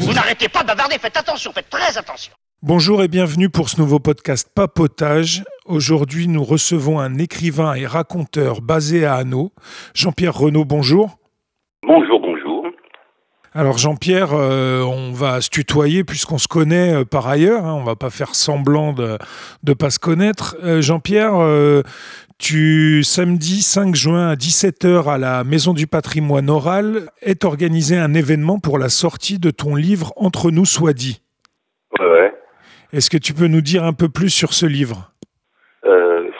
[0.00, 2.32] Vous n'arrêtez pas de bavarder, faites attention, faites très attention.
[2.62, 5.44] Bonjour et bienvenue pour ce nouveau podcast Papotage.
[5.66, 9.52] Aujourd'hui, nous recevons un écrivain et raconteur basé à Hanau.
[9.94, 11.18] Jean-Pierre Renaud, bonjour.
[11.86, 12.37] Bonjour, bonjour.
[13.58, 17.64] Alors Jean-Pierre, euh, on va se tutoyer puisqu'on se connaît euh, par ailleurs.
[17.64, 19.18] hein, on va pas faire semblant de
[19.66, 20.56] ne pas se connaître.
[20.62, 21.32] Euh, Jean-Pierre,
[22.38, 28.14] tu samedi 5 juin à 17h à la Maison du Patrimoine Oral est organisé un
[28.14, 31.20] événement pour la sortie de ton livre Entre nous soit dit.
[31.98, 32.34] Ouais, ouais.
[32.92, 35.10] Est-ce que tu peux nous dire un peu plus sur ce livre?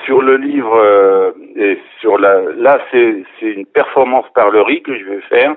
[0.07, 5.21] Sur le livre, et sur la, là, c'est c'est une performance parlerie que je vais
[5.29, 5.57] faire.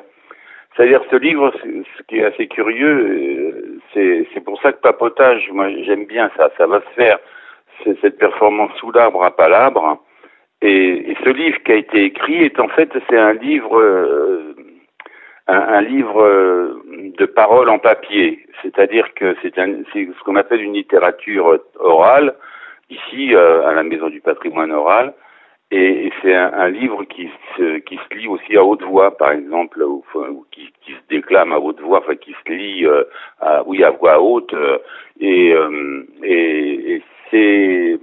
[0.76, 5.70] C'est-à-dire, ce livre, ce qui est assez curieux, euh, c'est pour ça que papotage, moi,
[5.84, 6.50] j'aime bien ça.
[6.58, 7.20] Ça va se faire,
[7.84, 10.02] c'est cette performance sous l'arbre à palabre.
[10.62, 14.56] Et, et ce livre qui a été écrit est en fait, c'est un livre, euh,
[15.48, 16.84] un, un livre euh,
[17.18, 18.46] de paroles en papier.
[18.62, 22.36] C'est-à-dire que c'est ce qu'on appelle une littérature orale
[22.90, 25.14] ici euh, à la Maison du Patrimoine Oral.
[25.72, 29.32] Et, c'est un, un livre qui se, qui se lit aussi à haute voix, par
[29.32, 33.04] exemple, ou, ou qui, qui se déclame à haute voix, enfin qui se lit, euh,
[33.40, 34.54] à, oui, à voix haute.
[34.54, 34.78] euh,
[35.20, 38.00] et euh, et, et c'est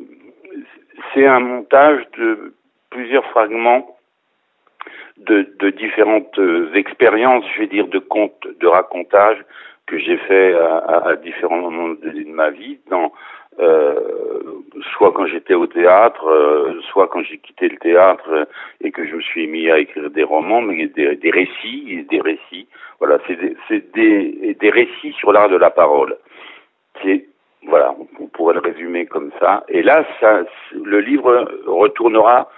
[1.14, 2.54] c'est un montage de
[2.90, 3.96] plusieurs fragments
[5.18, 9.38] de, de différentes euh, expériences, je vais dire, de contes, de racontage
[9.86, 13.12] que j'ai fait à, à- à différents moments de, de ma vie, dans,
[13.60, 14.00] euh,
[14.98, 18.44] soit quand j'étais au théâtre, euh, soit quand j'ai quitté le théâtre euh,
[18.82, 22.66] et que je me suis mis à écrire des romans, mais des, récits, des récits.
[22.98, 26.18] Voilà, c'est des, récits sur l'art de la parole.
[27.02, 27.26] C'est
[27.66, 29.64] voilà, on, on pourrait le résumer comme ça.
[29.68, 32.48] Et là, ça, le livre retournera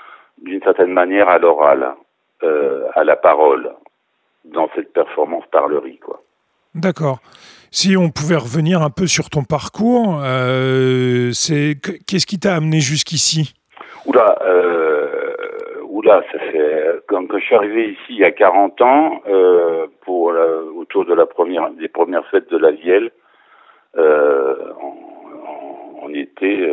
[0.43, 1.95] d'une certaine manière à l'oral,
[2.43, 3.71] euh, à la parole,
[4.45, 6.23] dans cette performance parlerie, quoi.
[6.75, 7.19] D'accord.
[7.73, 12.57] Si on pouvait revenir un peu sur ton parcours, euh, c'est que- qu'est-ce qui t'a
[12.57, 13.55] amené jusqu'ici?
[14.07, 19.23] Oula, euh, oula, ça fait quand, je suis arrivé ici il y a 40 ans,
[19.29, 20.33] euh, pour
[20.77, 23.13] autour de la première des premières fêtes de la Vielle,
[23.97, 24.57] euh,
[26.13, 26.67] été,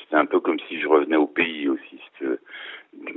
[0.00, 2.00] c'était un peu comme si je revenais au pays aussi.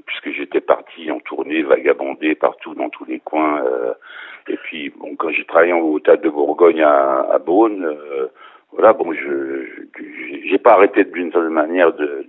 [0.06, 3.64] Puisque j'étais parti en tournée, vagabondé partout dans tous les coins.
[3.66, 3.94] euh,
[4.50, 8.28] et puis, bon, quand j'ai travaillé au Théâtre de Bourgogne à, à Beaune, euh,
[8.72, 9.66] voilà, bon, je
[10.46, 12.26] j'ai pas arrêté d'une certaine manière de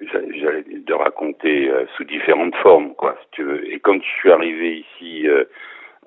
[0.00, 3.72] de raconter euh, sous différentes formes, quoi, si tu veux.
[3.72, 5.44] Et quand je suis arrivé ici euh,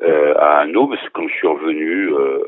[0.02, 2.40] euh, à Hanau, quand je suis revenu, euh,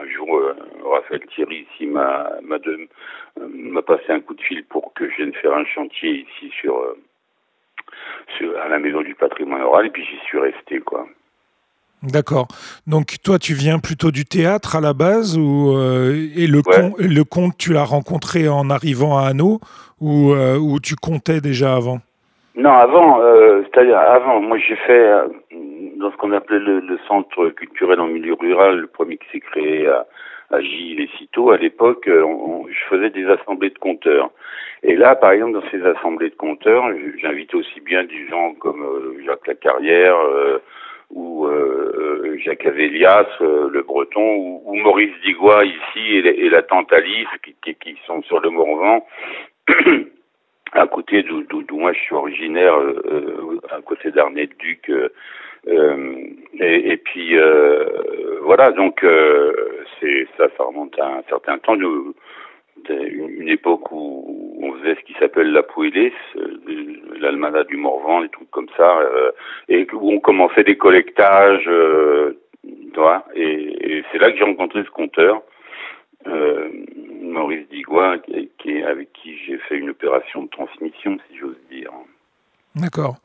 [0.00, 0.40] un jour,
[0.84, 5.54] Raphaël Thierry ici m'a m'a passé un coup de fil pour que je vienne faire
[5.54, 6.80] un chantier ici sur,
[8.38, 11.06] sur à la Maison du Patrimoine Oral, et puis j'y suis resté, quoi.
[12.02, 12.46] D'accord.
[12.86, 16.62] Donc toi, tu viens plutôt du théâtre à la base ou euh, et le, Ouais.
[16.74, 19.60] con- le conte, tu l'as rencontré en arrivant à Hanau
[20.00, 21.98] ou, euh, ou tu comptais déjà avant?
[22.54, 25.10] Non, avant, euh, c'est-à-dire avant, moi j'ai fait
[25.98, 29.40] dans ce qu'on appelait le, le centre culturel en milieu rural, le premier qui s'est
[29.40, 30.06] créé à,
[30.50, 32.24] à Gilles et Citeaux, à l'époque, euh,
[32.68, 34.30] je faisais des assemblées de compteurs.
[34.82, 36.84] Et là, par exemple, dans ces assemblées de compteurs,
[37.18, 40.58] j'invite aussi bien des gens comme euh, Jacques Lacarrière euh,
[41.10, 41.48] ou
[42.44, 48.22] Jacques Avélias, euh, le Breton, ou, Maurice Digois ici et, la- tante Alice qui, sont
[48.22, 49.04] sur le Morvan.
[50.72, 52.74] à côté d'où moi je suis originaire,
[53.70, 54.90] à côté d'Arnay-le-Duc.
[54.90, 56.14] euh,
[56.60, 57.36] et, puis
[58.42, 59.04] voilà, donc
[60.06, 62.14] c'est ça, ça remonte à un certain temps, de-
[62.88, 66.12] une, époque où on faisait ce qui s'appelle la Pouélès,
[67.20, 69.30] l'almanach du Morvan, des trucs comme ça, euh,
[69.68, 74.84] et où on commençait des collectages, euh, tu vois, et, c'est là que j'ai rencontré
[74.84, 75.42] ce conteur.
[76.26, 76.68] Euh,
[77.22, 78.16] Maurice Digois,
[78.86, 81.90] avec qui j'ai fait une opération de transmission, si j'ose dire.
[82.74, 83.16] D'accord.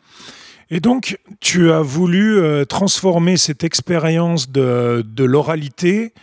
[0.70, 6.14] Et donc, tu as voulu euh, transformer cette expérience de l'oralité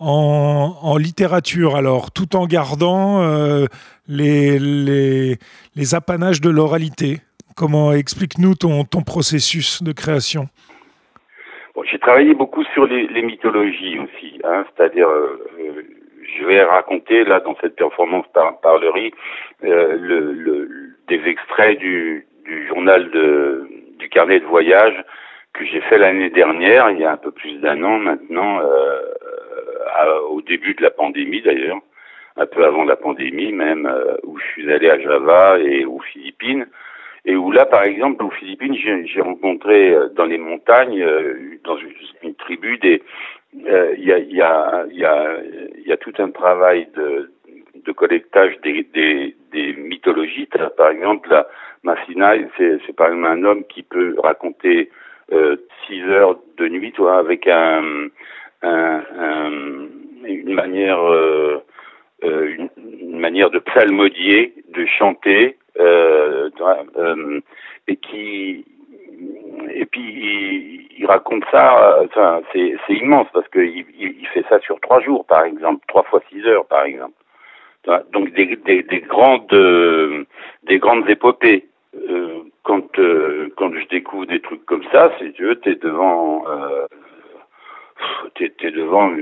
[0.00, 3.66] en, littérature, alors tout en gardant euh,
[4.08, 7.18] les, les, apanages de l'oralité.
[7.56, 10.46] Comment explique-nous ton, ton processus de création?
[11.90, 15.40] J'ai travaillé beaucoup sur les, mythologies aussi, hein, c'est-à-dire, euh,
[16.38, 19.00] je vais raconter là dans cette performance par euh,
[19.62, 20.68] le, le,
[21.08, 22.26] des extraits du,
[22.68, 23.10] journal
[23.98, 24.94] du carnet de voyage
[25.52, 28.60] que j'ai fait l'année dernière, il y a un peu plus d'un an maintenant,
[30.30, 31.78] au début de la pandémie d'ailleurs,
[32.36, 36.00] un peu avant la pandémie même, euh, où je suis allé à Java et aux
[36.00, 36.66] Philippines.
[37.24, 41.04] et où là, par exemple, aux Philippines, j'ai rencontré dans les montagnes,
[41.64, 43.00] dans une, tribu, il
[44.04, 47.30] y a, y, a, y, y a tout un travail de,
[47.84, 48.86] de collectage des,
[49.52, 50.48] des, mythologies.
[50.76, 51.46] Par exemple, la
[51.82, 54.90] Massina, c'est par exemple un homme qui peut raconter
[55.32, 55.56] euh,
[55.86, 58.08] six heures de nuit, toi, avec un,
[58.62, 59.88] un,
[60.24, 61.62] une manière euh,
[62.24, 62.68] euh,
[63.00, 66.50] une, manière de psalmodier, de chanter, euh,
[66.96, 67.40] euh,
[67.86, 68.64] et qui
[69.70, 75.00] et puis il, raconte ça, enfin, c'est immense parce qu'il il, fait ça sur trois
[75.00, 77.14] jours par exemple, trois fois six heures par exemple.
[78.12, 80.26] Donc des, des, des grandes
[80.64, 81.66] des grandes épopées.
[81.96, 86.86] Euh, quand euh, quand je découvre des trucs comme ça, c'est tu t'es devant euh,
[88.34, 89.12] t'es, t'es devant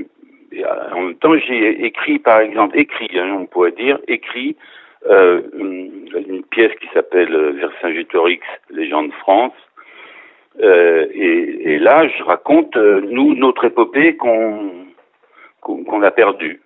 [0.92, 4.56] en même temps, j'ai écrit, par exemple, écrit, hein, on pourrait dire, écrit
[5.06, 8.40] euh, une, pièce qui s'appelle Vercingétorix,
[8.70, 9.52] Légende de France.
[10.62, 14.86] Euh, et, et, là, je raconte, euh, nous, notre épopée qu'on
[15.60, 16.60] qu'on a perdue.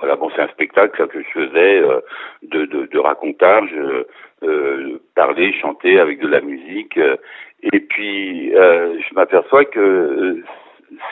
[0.00, 2.00] Voilà, bon, c'est un spectacle que je faisais euh,
[2.42, 3.72] de, de, de, racontage,
[4.42, 6.98] euh, parler, chanter avec de la musique.
[7.62, 10.42] et puis, je m'aperçois que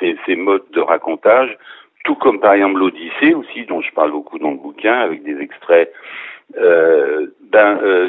[0.01, 1.57] ces, modes de racontage
[2.05, 5.39] tout comme par exemple l'Odyssée aussi, dont je parle beaucoup dans le bouquin, avec des
[5.41, 5.93] extraits.
[6.57, 8.09] Euh, ben, euh,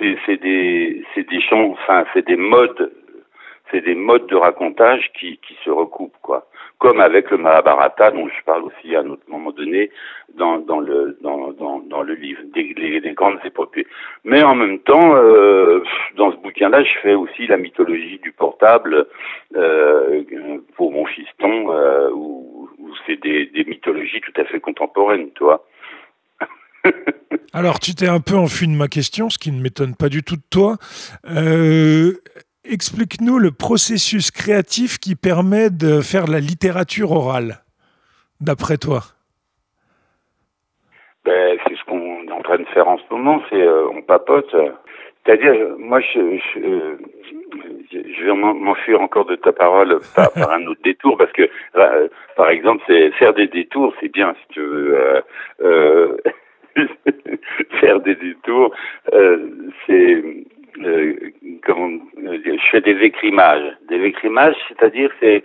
[0.00, 2.92] c'est des, des chants, enfin, c'est des modes,
[3.70, 6.48] c'est des modes de racontage qui, qui se recoupent, quoi.
[6.78, 9.90] Comme avec le Mahabharata, dont je parle aussi à un autre moment donné
[10.36, 13.86] dans, dans le dans, dans, dans le livre, des, des, grandes épopées.
[14.24, 15.82] Mais en même temps, euh,
[16.16, 19.06] dans ce bouquin-là, je fais aussi la mythologie du portable
[19.56, 20.22] euh,
[20.76, 25.44] pour mon fiston, euh, où, où c'est des, des mythologies tout à fait contemporaines, tu
[25.44, 25.64] vois.
[27.52, 30.22] Alors, tu t'es un peu enfui de ma question, ce qui ne m'étonne pas du
[30.22, 30.76] tout de toi.
[31.28, 32.12] Euh,
[32.64, 37.62] Explique-nous le processus créatif qui permet de faire de la littérature orale,
[38.40, 39.00] d'après toi.
[41.24, 44.02] Ben, c'est ce qu'on est en train de faire en ce moment, c'est euh, on
[44.02, 44.54] papote.
[45.24, 46.38] C'est-à-dire, moi, je,
[47.92, 52.48] je, vais m'enfuir encore de ta parole par, un autre détour, parce que, euh, par
[52.48, 52.82] exemple,
[53.18, 55.22] faire des détours, c'est bien, si tu veux.
[55.60, 56.16] Euh,
[57.80, 58.74] faire des détours,
[59.86, 60.22] c'est
[60.82, 61.14] euh,
[61.64, 63.76] comment je fais des écrimages.
[63.88, 65.42] Des écrimages, c'est-à-dire c'est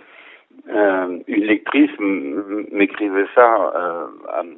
[0.70, 4.06] euh, une lectrice m'écrivait ça euh,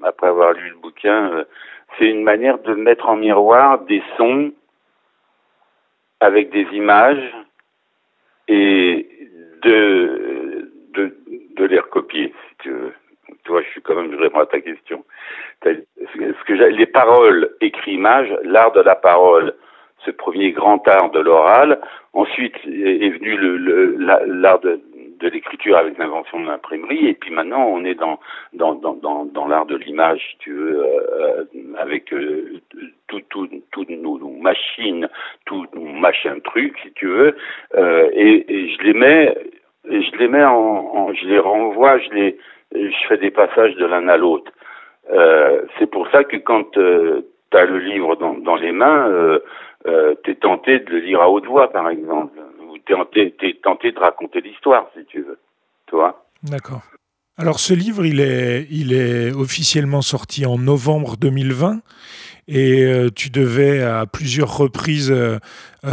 [0.04, 1.32] après avoir lu le bouquin.
[1.32, 1.44] Euh,
[1.98, 4.52] c'est une manière de mettre en miroir des sons
[6.20, 7.34] avec des images
[8.48, 9.08] et
[9.62, 10.68] de
[11.58, 12.92] les recopier, si tu veux.
[13.44, 15.04] Tu vois, je suis quand même vraiment à ta question.
[15.64, 19.54] Les paroles écrit images, l'art de la parole
[20.06, 21.80] ce premier grand art de l'oral.
[22.12, 23.36] Ensuite est venu
[23.98, 24.80] l'art de,
[25.20, 28.18] l'écriture avec l'invention de l'imprimerie, et puis maintenant on est dans
[28.54, 31.44] dans dans dans, l'art de l'image, tu veux, euh,
[31.78, 32.60] avec euh,
[33.08, 35.08] tout, tout, toutes nos, machines,
[35.44, 37.36] tout nos machin truc, si tu veux,
[37.76, 39.36] euh, et, je les mets,
[39.84, 42.38] je les mets en, je les renvoie, je les,
[42.74, 44.52] je fais des passages de l'un à l'autre.
[45.78, 49.40] c'est pour ça que quand tu as le livre dans, dans les mains,
[49.86, 52.38] euh, tu es tenté de le lire à haute voix, par exemple,
[52.68, 55.38] ou tu es, tenté de raconter l'histoire, si tu veux.
[55.86, 56.82] Toi D'accord.
[57.38, 61.80] Alors ce livre, il est, il est officiellement sorti en novembre 2020
[62.48, 65.38] et euh, tu devais à plusieurs reprises euh,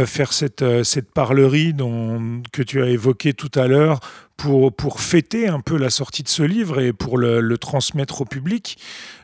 [0.06, 4.00] faire cette, cette parlerie dont, que tu as évoquée tout à l'heure
[4.38, 8.24] pour, pour fêter un peu la sortie de ce livre et pour le transmettre au
[8.24, 8.78] public.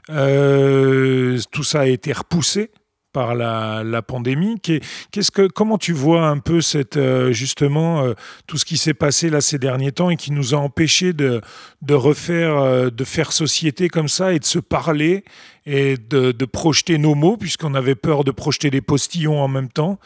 [0.08, 2.70] tout ça a été repoussé
[3.12, 4.56] par la, pandémie.
[4.60, 8.12] Qu'est-ce que, comment tu vois un peu cette, euh, justement euh,
[8.48, 11.40] tout ce qui s'est passé là ces derniers temps et qui nous a empêchés de,
[11.82, 15.22] de refaire, euh, de faire société comme ça et de se parler
[15.66, 19.68] et de, de projeter nos mots puisqu'on avait peur de projeter des postillons en même
[19.68, 19.98] temps.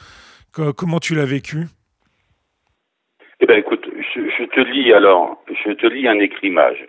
[0.77, 1.67] comment tu l'as vécu?
[3.41, 6.87] Eh ben écoute, je, te lis alors, je te lis un écrimage.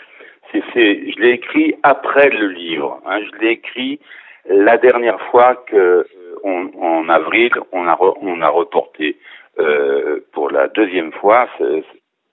[0.54, 3.02] Je l'ai écrit après le livre.
[3.06, 4.00] Hein, je l'ai écrit
[4.48, 6.04] la dernière fois que euh,
[6.44, 9.18] on, en avril, on a on a reporté
[9.58, 11.48] euh, pour la deuxième fois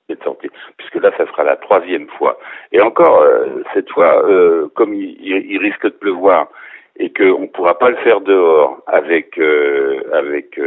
[0.08, 2.36] cette sortie, puisque là, ça sera la troisième fois.
[2.72, 6.48] Et encore, euh, cette fois, euh, comme il, il, risque de pleuvoir
[6.96, 9.38] et qu'on ne pourra pas le faire dehors avec
[10.12, 10.60] avec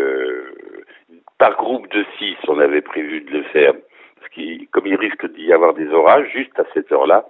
[1.37, 3.73] par groupe de six, on avait prévu de le faire,
[4.17, 7.25] parce qu'il, comme il risque d'y avoir des orages juste à cette heure-là,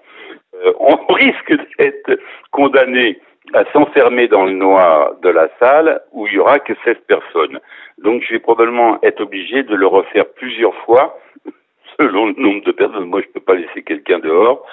[0.80, 2.20] on risque d'être
[2.52, 3.20] condamné
[3.54, 7.60] à s'enfermer dans le noir de la salle où il y aura que 16 personnes.
[7.98, 11.18] Donc je vais probablement être obligé de le refaire plusieurs fois
[12.00, 13.06] selon le nombre de personnes.
[13.06, 14.66] Moi, je peux pas laisser quelqu'un dehors,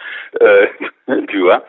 [0.43, 0.67] euh,
[1.29, 1.65] tu vois.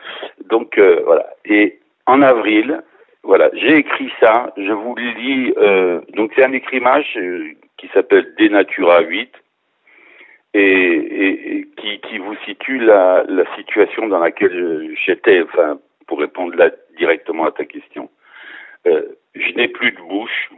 [0.48, 1.26] Donc euh, voilà.
[1.44, 2.82] Et en avril,
[3.22, 4.52] voilà, j'ai écrit ça.
[4.56, 5.54] Je vous le lis.
[5.56, 9.30] Euh, donc c'est un écrimage euh, qui s'appelle Denatura 8
[10.54, 15.42] et, et, et qui, qui, vous situe la, la situation dans laquelle j'étais.
[15.42, 18.10] Enfin, pour répondre là directement à ta question.
[18.86, 19.02] Euh,
[19.34, 20.50] je n'ai plus de bouche,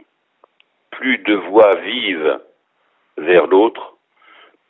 [0.91, 2.39] plus de voix vive
[3.17, 3.97] vers l'autre,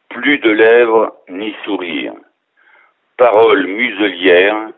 [0.10, 2.14] plus de lèvres ni sourire.
[3.18, 4.72] Paroles muselières,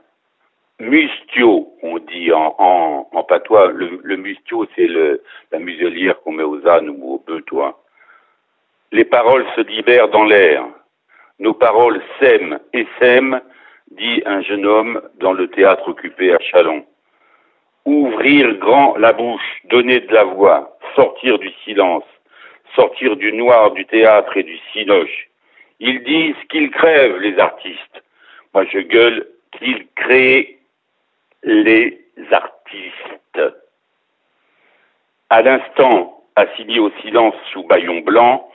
[0.79, 3.71] mustio, on dit en, patois.
[3.71, 4.87] Le, le mustio, c'est
[5.51, 7.83] la muselière qu'on met aux ânes ou aux bœufs, toi.
[8.91, 10.65] Les paroles se libèrent dans l'air.
[11.37, 13.41] Nos paroles s'aiment et s'aiment
[13.91, 16.85] dit un jeune homme dans le théâtre occupé à Chalon.
[17.85, 22.03] Ouvrir grand la bouche, donner de la voix, sortir du silence,
[22.75, 25.29] sortir du noir du théâtre et du cinoche.
[25.79, 28.03] Ils disent qu'ils crèvent, les artistes.
[28.53, 29.27] Moi, je gueule
[29.57, 30.57] qu'ils créent
[31.43, 31.99] les
[32.31, 33.41] artistes.
[35.29, 38.49] À l'instant, assigné au silence sous baillon blanc,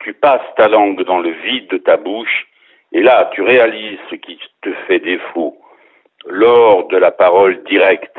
[0.00, 2.46] tu passes ta langue dans le vide de ta bouche
[2.92, 5.58] et là, tu réalises ce qui te fait défaut
[6.26, 8.18] lors de la parole directe,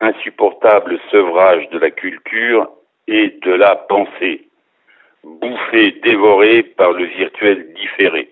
[0.00, 2.70] insupportable sevrage de la culture
[3.06, 4.48] et de la pensée,
[5.24, 8.28] bouffé, dévoré par le virtuel différé.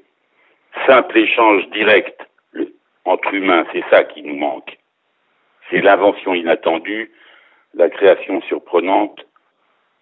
[0.87, 2.21] Simple échange direct
[3.05, 4.77] entre humains, c'est ça qui nous manque.
[5.71, 7.11] C'est l'invention inattendue,
[7.75, 9.27] la création surprenante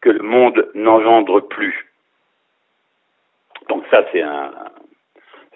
[0.01, 1.91] que le monde n'engendre plus.
[3.69, 4.53] Donc ça, c'est un,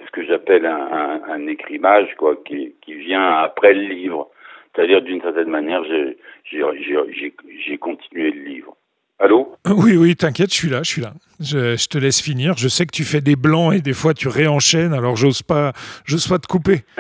[0.08, 4.28] ce que j'appelle un, un, un, écrimage quoi, qui, qui, vient après le livre.
[4.74, 8.76] C'est-à-dire, d'une certaine manière, j'ai continué le livre.
[9.18, 9.56] Allô?
[9.66, 11.12] Oui, oui, t'inquiète, je suis là, je suis là.
[11.40, 12.56] Je, je, te laisse finir.
[12.56, 15.72] Je sais que tu fais des blancs et des fois tu réenchaînes, alors j'ose pas,
[16.04, 16.84] j'ose pas te couper.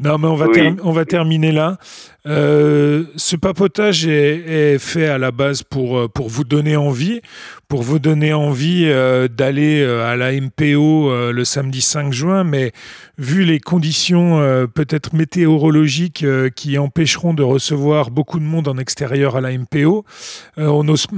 [0.00, 0.74] non, mais on va, oui.
[0.82, 1.76] on va terminer là.
[2.26, 7.20] Euh, ce papotage est, fait à la base pour, pour vous donner envie,
[7.74, 12.44] pour vous donner envie euh, d'aller euh, à la MPO euh, le samedi 5 juin,
[12.44, 12.70] mais
[13.18, 18.78] vu les conditions euh, peut-être météorologiques euh, qui empêcheront de recevoir beaucoup de monde en
[18.78, 20.04] extérieur à la MPO,
[20.56, 21.08] on n'ose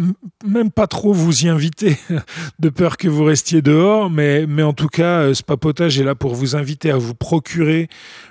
[0.47, 1.99] même pas trop vous y inviter,
[2.59, 6.15] de peur que vous restiez dehors, mais, mais en tout cas, ce papotage est là
[6.15, 7.89] pour vous inviter à vous procurer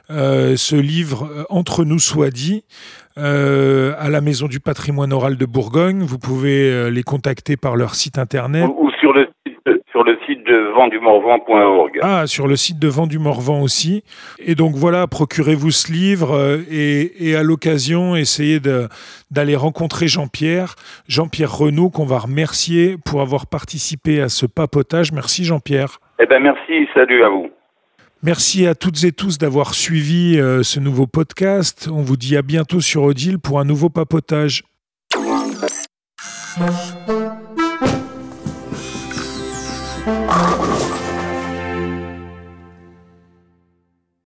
[0.09, 2.64] ce livre Entre nous soit dit.
[3.17, 6.01] Euh, à la Maison du patrimoine oral de Bourgogne.
[6.01, 8.65] Vous pouvez euh, les contacter par leur site internet.
[8.67, 9.57] Ou, ou sur, le site,
[9.89, 11.99] sur le site de vendumorvan.org.
[12.01, 14.03] Ah, sur le site de Vendumorvan aussi.
[14.39, 20.75] Et donc voilà, procurez-vous ce livre euh, et, et, à l'occasion, essayez d'aller rencontrer Jean-Pierre,
[21.07, 25.13] Jean-Pierre Renaud, qu'on va remercier pour avoir participé à ce papotage.
[25.13, 25.99] Merci Jean-Pierre.
[26.19, 27.49] Eh bien merci, salut à vous.
[28.25, 31.87] Merci à toutes et tous d'avoir suivi euh, ce nouveau podcast.
[31.91, 34.63] On vous dit à bientôt sur Odile pour un nouveau papotage.